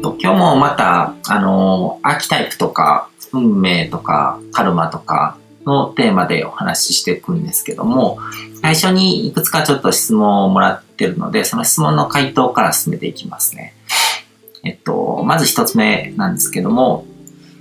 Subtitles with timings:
[0.00, 5.36] と、今日もまた、あの、アーキタイプとか、運命とか、カルマとか
[5.66, 8.18] のテーマでお話ししていくんですけども、
[8.62, 13.74] 最初にいくつかちょっと質問をもらってるので、その質問の回答から進めていきますね。
[14.64, 17.06] えっと、まず一つ目なんですけども、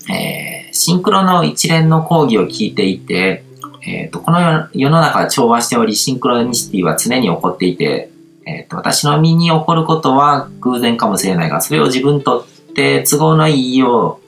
[0.10, 3.44] えー、シンクロの一連の講義を聞いていて、
[3.86, 8.12] えっ、と、この世の中は調和しており、シンクロニシティは常に起こっていて、
[8.48, 14.22] えっ、と、私の身に起こることは偶然かもしれないが、それを自分にとって都合のいいよ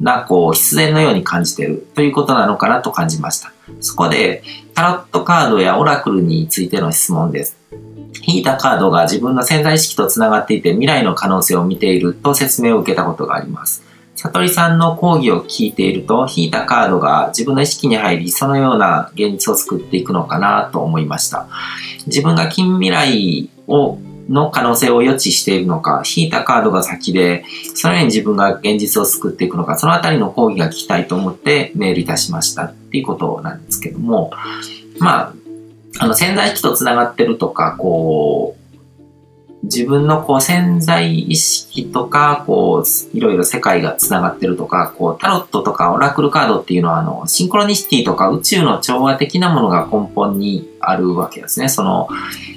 [0.00, 3.52] うな、こう、必然のように感じてるということなのかなと感じました。
[3.80, 4.42] そこで、
[4.74, 7.56] タロットカードやオラクルについての質問です。
[8.22, 13.84] 引いたカードが自分の潜在意識と繋がっていて未来の可能性を見ていると説明を受けたことがあります。
[14.16, 21.48] 悟りさんの講義を聞いていると、引いたカードが自分の意識に入り、そのような現実を作っていくのかなと思いました。
[22.06, 23.98] 自分が近未来を
[24.28, 34.32] の可能性を予知しているのか、引いたカードが先で、そのように自分が現実を救っていくのか、そのあたりの講義が聞きたいと思ってメールいたしましたっていうことなんですけども、
[34.98, 35.32] まあ、
[35.98, 38.65] あの潜在意識と繋がってるとか、こう、
[39.62, 51.68] 自分のこう潜在意識とか、こう、いろいろ世界が繋がってるとか、こう、タロットとかオラクルカードっていうのは、あの、シンクロニシティとか宇宙の調和的なものが根本にあるわけですね。
[51.68, 52.08] その、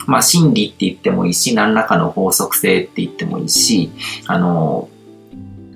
[0.05, 3.91] まあ、心理って言ってもいいし、何らかの法則性って言ってもいいし、
[4.27, 4.89] あの、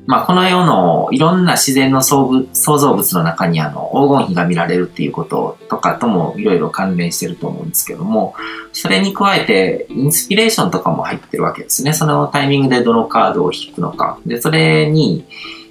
[0.06, 8.36] まあ、この世のいろんな自然の創造物の中にあの黄金比が見られるっていうこととかともいろいろ関連してると思うんですけども、
[8.74, 11.94] それに加えてインスピレーションとかも入ってるわけですね。
[11.94, 14.20] そのタイミングでどのカードを引くのか。
[14.26, 15.26] で、それに、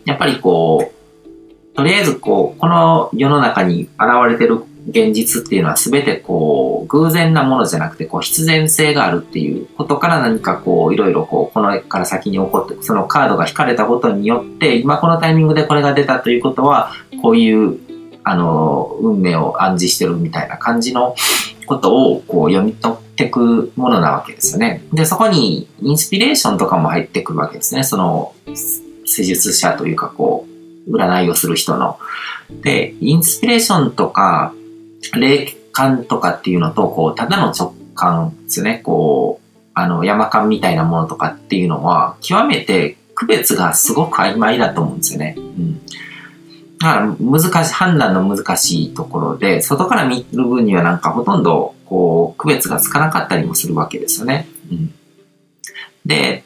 [0.06, 3.90] やっぱりこう、とりあえずこう、この世の中に現
[4.28, 16.92] れてる現実っていうのは全てこう、偶然なものじゃなくて、こう、必然性があるっていうことから何かこう、いろいろこう、この絵から先に起こって、そのカードが引かれたことによって、今このタイミングでこれが出たということは、
[17.22, 17.78] こういう、
[18.24, 21.14] あの、運命を暗示してるみたいな感じの
[21.66, 24.84] ことをこう読み取ってくものなわけですよね。
[24.92, 27.82] で、そこにインスピレーションとかも入ってくるわけですね。
[27.82, 28.34] その、
[29.04, 30.46] 施術者というかこ
[30.86, 31.98] う、占いをする人の。
[32.62, 34.52] で、インスピレーションとか、
[35.14, 38.80] 霊感とかっていうのと、こう、ただの直感ですね。
[38.84, 45.34] こう、あの、山感みたいなものとかっていうのは、極めて区別がすごく曖昧だと思うんですよね。
[45.38, 45.86] うん。
[46.78, 54.46] だから難しい、判断の難しいところで、外から見る分にはなんかほとんど、こう、区別がつかなかったりもするわけですよね。
[54.70, 54.94] うん。
[56.04, 56.44] で、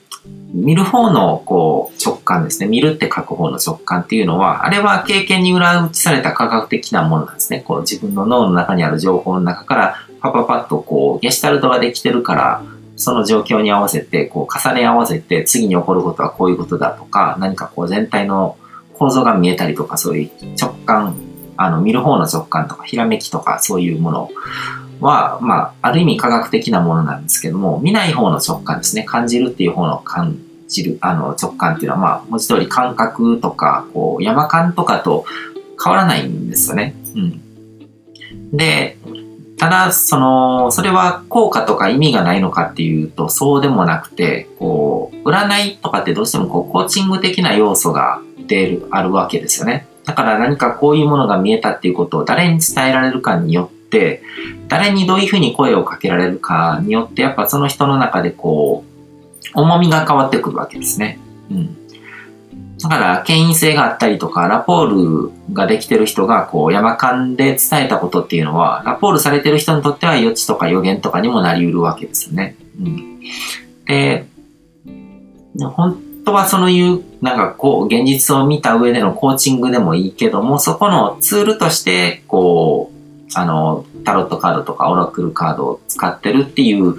[0.57, 2.67] 見る方のこう直感ですね。
[2.67, 7.61] 見るって書く方の直感っていうのは、あれは経験に裏打ちされた科学的なものなんですね。
[7.61, 12.63] こう自分の脳の中にある情報の中からパパパッとこうゲシュタルトができてるから、
[12.97, 18.57] その状況に合わせて、こう重ね合わせて次に起こることはこういうことだとか、何かこう全体の
[18.95, 21.17] 構造が見えたりとか、そういう直感、
[21.59, 24.31] あの見る方の直感とか、ひらめきとかそういうもの
[25.01, 29.05] は、まあ、ある意味科学的なものなんですけども、見ない方の直感ですね。
[29.05, 30.39] 感じるっていう方の感
[30.69, 35.25] じる、あの、直感っていうのは、まあ、文字通り感覚とか、こう、山感とかと
[35.83, 36.95] 変わらないんですよね。
[37.15, 37.41] うん。
[38.57, 38.99] で、
[39.59, 49.87] ただ、その、それは効果とか意味がないのかっていうと、そうでもなくて、こう、占いとかってどうしてもこう、コーチング的な要素が出る、あるわけですよね。
[50.05, 54.23] だから何かこういうものが見えたっていうことを誰に伝えられるかによって、
[54.69, 58.96] 誰にどういうふうに声をかけられるかによって、やっぱその人の中でこう、
[59.57, 61.19] 重みが変わってくるわけですね。
[61.51, 61.77] うん。
[62.79, 72.55] だから、権威性があったりとか、ラポールができてる人が、こう、山間で伝えたことっていうのは、ラポールされてる人にとっては予知とか予言とかにもなり得るわけですよね。
[72.79, 73.21] うん。
[73.87, 74.27] で、
[75.75, 82.96] 本当はそういう、なんかこう、現実を見た上でのコーチングでもいいけども、そこのツールとして、こう、
[83.35, 86.97] あの、タロットカードとかオラクルカードを使ってるっていう、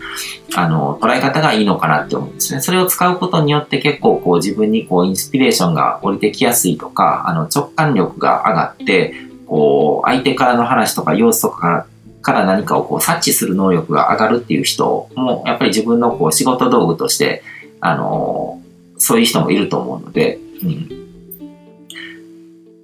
[0.56, 2.62] あの、捉え方がいいのかなって思うんですね。
[2.62, 9.14] それを使うことによって結構こう自分にこうインスピレーションが降りてきやすいとか、あの、直感力が上がって、
[9.48, 11.88] こう、相手からの話とか様子とか
[12.22, 17.42] から何かをこう察知する能力が上がるっていう人も、やっぱり自分のこう仕事道具として、
[17.80, 18.62] あの、
[18.98, 21.07] そういう人もいると思うので、うん。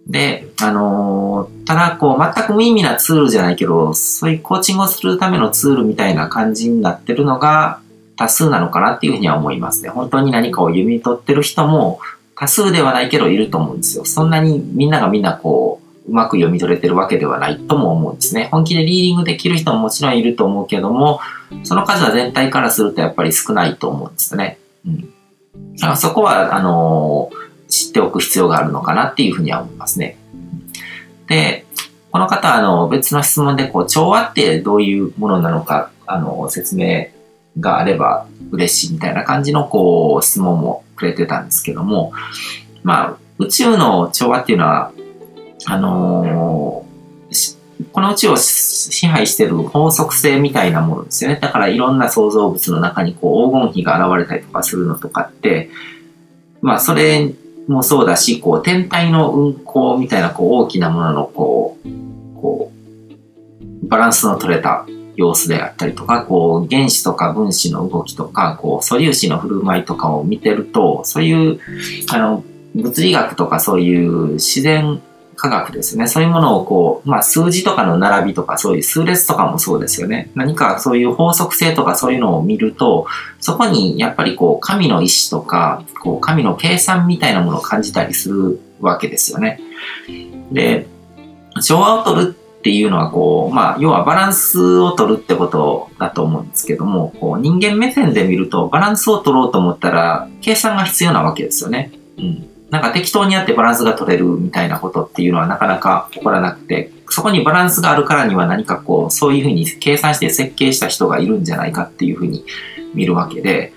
[0.07, 7.79] で、あのー、ただ、こう、全く無意味なツールじゃないけど、そういうコーチングをするためのツールみたいな感じになってるのが
[8.17, 9.89] 多数なのかなっていうふうには思いますね。
[9.89, 11.99] 本当に何かを読み取ってる人も
[12.35, 14.05] 多数ではないけどいると思うんですよ。
[14.05, 18.49] そんなにみんながみんなこう、うまく読み取れてるわけではないとも思うんですね。
[18.51, 21.21] 本気でリーディングできる人ももちろんいると思うけども、
[21.63, 24.57] その数は全体からするとやっぱり少ないと思うんですね。
[24.85, 25.09] うん。
[25.95, 27.42] そこは、あの、知
[27.93, 30.17] ておく必要があるのかなっていうふうには思いますね。
[31.27, 31.65] で、
[32.11, 37.07] この方は、あの、別の質問で、こう、調和ってどういうものなのか、あの、説明
[37.59, 42.11] があれば嬉しいみたいな感じの、こう、質問もくれてたんですけども、
[42.83, 44.91] まあ、宇宙の調和っていうのは、
[45.65, 46.85] あの
[47.91, 51.39] この宇宙を支配してる法則性みたいなものですよね。
[51.41, 55.69] だからいろんな創造物の中にこう黄金比が現れたりとかするのとかって、
[56.61, 57.33] まあそれ
[57.67, 61.87] もそうだし、こう天体の運行みたいなこう大きなもののこう、
[62.39, 62.71] こ
[63.83, 71.59] う、バランスの取れた様子であったりとか、こう原子とか分子の動きとか、こう素粒子の振る舞いとかを見てると、そういう、
[72.09, 72.43] あの、
[72.75, 75.01] 物理学とかそういう自然
[75.43, 76.07] 科学ですね。
[76.07, 80.31] そういうものをこう、まあ数字とかの並びとかそういう数列とかもそうですよね。
[80.35, 83.07] 何かそういう法則性とかそういうのを見ると、
[83.41, 89.59] そこにやっぱりこう神の意志とか、こう神の計算みたいなものを感じたりするわけですよね。
[90.53, 90.87] で、
[91.61, 101.91] 調和を取るっていうのはこう、まあ要はバランスを取るってことだと思うんですけども、こう人間目線で見るとバランスを取ろうと思ったら計算が必要なわけですよね。
[102.17, 102.52] うん。
[102.73, 112.45] なんか適当にやってバランスが取れるみたいなことっていうのはなかなか起こらなくて、そこにバランスがあるからには何かこう、そういうふうに計算して設計した人がいるんじゃないかっていうふうに
[112.95, 113.73] 見るわけで、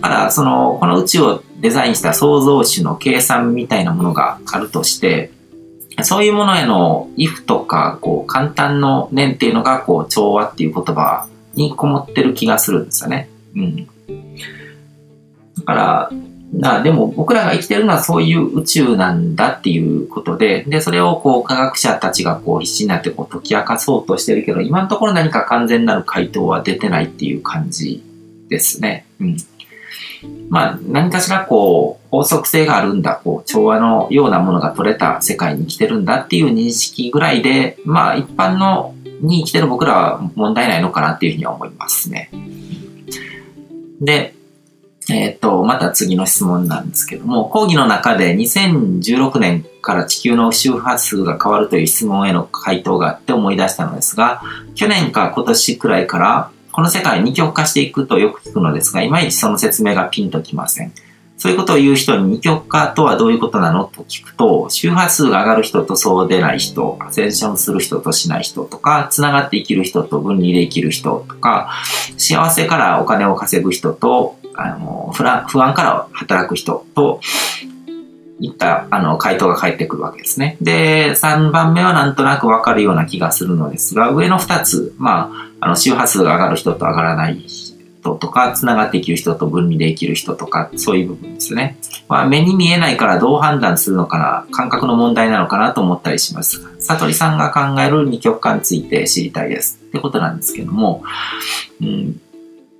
[0.00, 5.30] ただその、この宇宙をデザインした創造主の計算みたいなものがあるとして、
[6.02, 13.28] そういうものへの if とか、こう、簡単の念っていうのが、こう、調和っていう言葉にこもってる気がするんですよね。
[13.54, 13.86] うん。
[15.58, 16.10] だから、
[16.52, 28.02] なでも僕らが生きてるのはそういう宇宙なんだっていうことで、で、それをこう科学者たちがこう必死になってこう解き明かそうとしてるけど、今のところ何か完全なる回答は出てないっていう感じ
[28.48, 29.06] ですね。
[29.18, 29.36] うん。
[30.50, 42.30] まあ、何かしらこう、法則性があるんだ、こう、調和のようなものが取れた世界に生きてるんだっていう認識ぐらいで、まあ、一般のに生きてる僕らは問題ないのかなっていうふうには思いますね。
[44.00, 44.34] で、
[45.08, 54.42] えっ、ー、と、また次の質問なんですけども、講義の中で2016年から地球の周波数が変わるという質問への回答があって思い出したのですが、
[54.74, 60.92] 去年か今年くらいからこの世界二極化していくとよく聞くのですが、いまいちその説明がピンときません。
[61.36, 71.70] そういうことを言う人に二極化とはどういうことなのと聞くと、周波数が上がる人とそうでない人、アセンションする人としない人とか、繋がって生きる人と分離で生きる人とか、
[72.16, 77.20] 幸せからお金を稼ぐ人とあの不安から働く人と
[78.40, 80.56] いったあの回答が返ってくるわけですね。
[80.60, 91.78] で、3番目はなんとなくわかるような気がするのですが、上の2つ、まあ、あの周波数が上がる人と上がらない人とか、つながって生きる人と分離できる人とか、そういう部分ですね。
[92.08, 96.60] まあ、目に見えないからどう判断するのかな、感覚の問題なのかなと思ったりします。
[96.80, 99.78] 悟りさんが考える二極化について知りたいです。
[99.88, 101.04] ってことなんですけども、
[101.80, 102.20] うん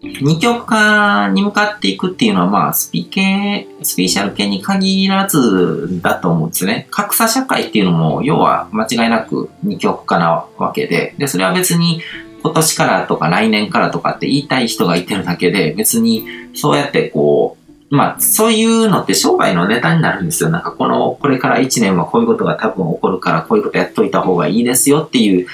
[0.02, 6.88] 二極化に向かっていくっていうのは、まあ、スピ系、スピーシャル系に限らずだと思うんですね。
[6.90, 12.02] 格差社会っていうのも、要は間違いなく二極化なわけで、で、それは別に
[12.42, 17.56] 今年からとか来年からとかって言いたい人がいてるだけで、別にそうやってこ
[17.90, 20.50] う、まあ、そういうのって商売のネタになるんですよ。
[20.50, 25.46] なんかこの、これから1年はこういうことが多分起こるから、こういうことやっといた方がいいですよっていう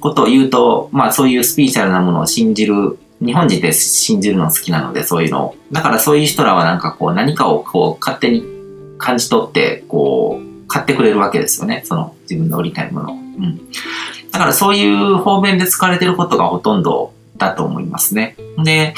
[0.00, 5.56] ことを言うと、まあそういうスピーチャルなものを信じる日本人って信じるの好きなので、そういうのを。
[5.72, 8.44] だからそういう人らはなんかこう何かをこう勝手に
[8.98, 11.82] 感じ取って、こう、買ってくれるわけですよね。
[11.84, 13.14] その自分の売りたいものを。
[13.14, 13.60] うん。
[14.30, 18.36] だからそういう方面で使われてることがほとんどだと思いますね。
[18.64, 18.94] で、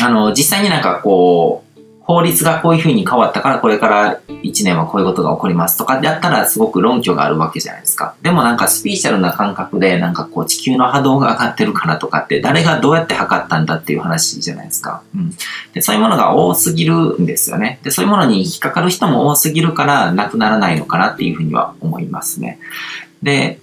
[0.00, 1.65] あの、実際になんかこう、
[2.06, 8.14] 法律がこういう風に変わったからこれから1年はこういうことが起こりますとかであったらすごく論拠があるわけじゃないですか。
[8.22, 15.02] でもなんかスピーチャルな感覚でなんかこう地球の波動が上がってるからとかって誰がどうやって測ったんだっていう話じゃないですか。
[15.16, 15.32] うん。
[15.72, 17.80] で、そういうものが多すぎるんですよね。
[17.82, 22.60] で、そういうものに引っかかる人も多すぎるからなくならないのかなっていうふうには思いますね。
[23.20, 23.58] で、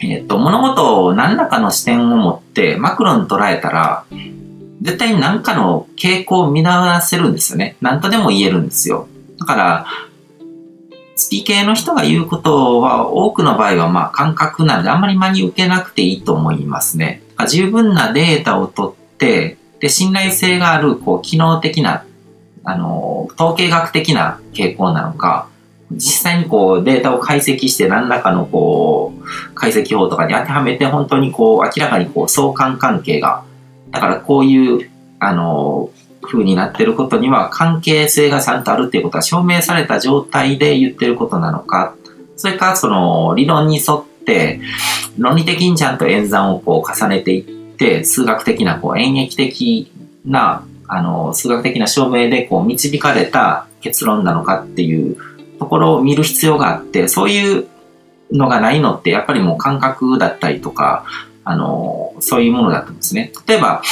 [0.00, 4.04] えっ、と、物事を何らかの視点を持ってマクロン捉えたら、
[4.82, 7.76] 絶対に何かの傾向を見直せるんですよね。
[7.80, 9.08] 何とでも言えるんですよ。
[9.38, 9.86] だから、
[11.16, 17.22] スピ系の人が言うことは多くの場合はまあ感覚なのであんまり真に受けなくていいと思いますね。
[17.48, 22.04] 十分なデータを取って、で、信頼性がある、こう、機能的な、
[22.64, 25.48] あの、統計学的な傾向なのか、
[25.90, 33.44] 実際にこうデータを解析して何らかのこう解析法とかに当てはめて本当にこう明らかにこう相関関係が
[33.90, 35.90] だからこういう、あの、
[36.22, 41.94] 風になってることには関係性がちゃんとあるっていうことは証明された状態で言ってることなのか、
[42.36, 44.60] それかその理論に沿って
[45.16, 49.90] 論理的にちゃんと演算をこう重ねていって、数学的なこう演劇的
[50.24, 55.16] な、あの、数学的な証明でこう導かれた結論なのかっていう
[55.58, 57.66] ところを見る必要があって、そういう
[58.30, 61.04] のがないのってやっぱりもう感覚だったりとか、
[61.48, 63.32] あの、そういうものだと思うんですね。
[63.46, 63.82] 例えば、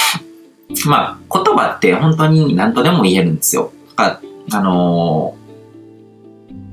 [0.87, 3.73] まあ、言葉って本当に何とでも言えるんですよ。
[4.53, 5.35] あの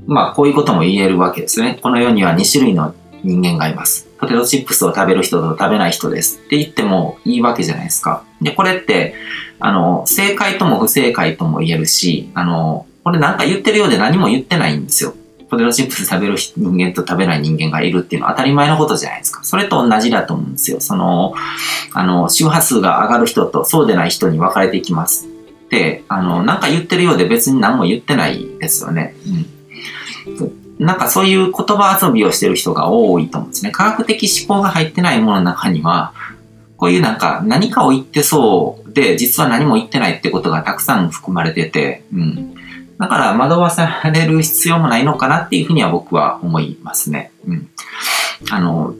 [0.05, 1.79] まあ、こういうことも言えるわけですね。
[1.81, 4.09] この世には2種類の人間がいます。
[4.17, 8.25] ポテトチップスを食べる人と食べない人ですって言ってもいいわけじゃないですか。
[8.41, 9.15] で、これって、
[9.61, 15.15] あの、正解とも不正解とも言えるし、あの、これなんか言ってるようで何も言ってないんですよ。
[15.53, 19.43] ポテトチップス食べる人間と食べない人間がいるっていうのは当たり前のことじゃないですか。
[19.43, 20.81] それと同じだと思うんですよ。
[20.81, 21.35] その、
[21.93, 25.27] あの、周波数が上がる人とそうでない人に分かれていきます。
[25.69, 29.15] で、あの、なんか言ってるようで別に何も言ってないですよね。
[30.27, 30.85] うん。
[30.85, 33.71] なんかそういう言葉遊びをしてる人が多いと思うんですね。
[33.71, 36.13] 科学的思考が入ってないものの中には、
[36.77, 42.55] こういうなんか何かを言ってそうで、実は何も言ってないってことがたくさん含まれてて、うん。
[43.03, 47.31] だから惑わされる必要もないのかなっていうふうには僕は思いますね。
[47.45, 47.69] うん。
[48.49, 48.95] あの、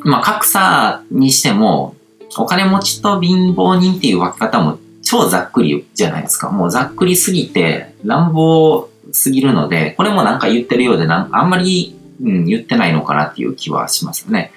[0.00, 1.94] まあ、格差にしても、
[2.36, 6.50] お金持ちと貧乏人っていう分け方も超ざっくりじゃないですか。
[6.50, 14.50] もうざっくりすぎて乱暴すぎるので、これもなんか言ってるようでなんあんまり、うん、言ってないのかなっていう気はしますよね。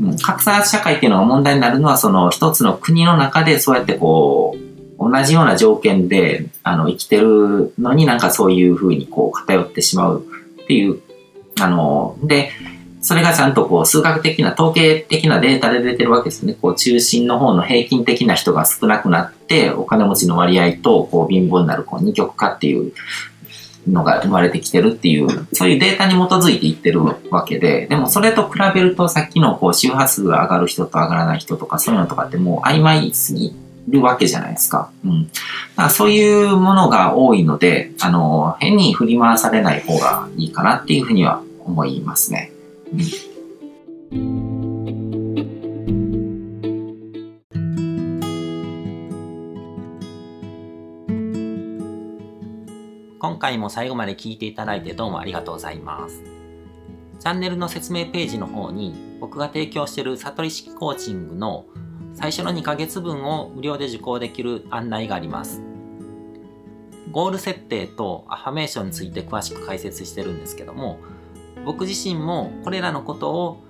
[0.00, 4.61] うん、格差社会っていうのが問題になるのは、その一つの国の中でそうやってこう、
[5.10, 10.24] 同じような条件であの生きてるのになんかそういうふうにこう偏ってしまう
[10.62, 11.00] っていう、
[11.60, 12.50] あの、で、
[13.00, 16.54] それがちゃんとこう数学的な統計的なデータで出てるわけですね。
[16.54, 22.92] こう中心の方の平均的な人が少なくなってお金持ちの割合とこう貧乏になるこう二極化っていう
[23.88, 33.52] のが生まれてきてるっていう、そういうデータに基づいていってるわけで、でもそれと比べるとさっきのこう周波数が上がる人と上がらない人とかそういうのとかってもう曖昧すぎ
[33.88, 34.90] るわけじゃないですか。
[35.04, 35.24] うん。
[35.24, 35.30] だ
[35.76, 42.52] からそういうものが多いので、あの、変に振り回されない方がいいかなっていうふうには思いますね。
[44.12, 44.42] うん
[53.22, 56.24] 今回も最後まで聞いていただいてどうもありがとうございます。
[57.20, 61.64] チャンネルの説明ページの方に僕が提供している悟り式コーチングの
[62.14, 65.62] 最初の2ヶ月分を無料で受講できる案内があります。
[67.10, 70.98] ゴール設定とアファメーションについて詳しく解説してるんですけども、
[71.64, 73.64] 僕自身もこれらのことを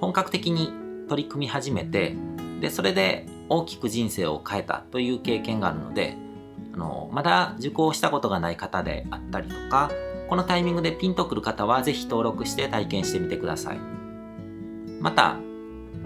[0.00, 0.72] 本格的に
[1.08, 2.16] 取り組み始めて、
[2.60, 6.16] で、それで大きく人生を変えたという経験があるので、
[6.74, 9.90] あのまだ受講したことがない方であったりとか
[10.28, 13.78] このタイミングでピンとくる方はぜひ登録して体験してみてください
[15.00, 15.36] また